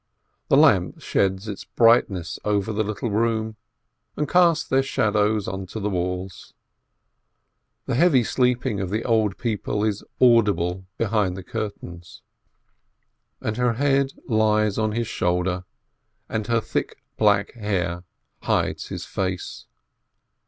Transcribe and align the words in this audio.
The 0.47 0.57
lamp 0.57 0.99
sheds 0.99 1.47
its 1.47 1.63
bright 1.63 2.09
ness 2.09 2.39
over 2.43 2.73
the 2.73 2.83
little 2.83 3.11
room, 3.11 3.55
and 4.17 4.27
casts 4.27 4.67
their 4.67 4.81
shadows 4.81 5.47
onto 5.47 5.79
the 5.79 5.91
walls. 5.91 6.55
The 7.85 7.93
heavy 7.93 8.23
sleeping 8.23 8.79
of 8.79 8.89
the 8.89 9.03
old 9.05 9.37
people 9.37 9.83
is 9.83 10.03
audible 10.19 10.87
behind 10.97 11.37
the 11.37 11.43
curtain. 11.43 12.01
And 13.41 13.57
her 13.57 13.73
head 13.73 14.13
lies 14.27 14.79
on 14.79 14.93
his 14.93 15.05
shoulder, 15.05 15.65
and 16.27 16.47
her 16.47 16.61
thick 16.61 16.97
black 17.17 17.51
hair 17.53 18.03
hides 18.41 18.87
his 18.87 19.05
face. 19.05 19.67